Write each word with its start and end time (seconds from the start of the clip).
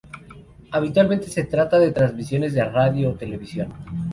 Habitualmente 0.71 1.27
se 1.27 1.43
trata 1.43 1.77
de 1.77 1.91
transmisiones 1.91 2.55
de 2.55 2.63
radio 2.65 3.11
o 3.11 3.15
televisión. 3.15 3.71